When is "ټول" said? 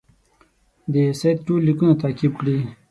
1.45-1.59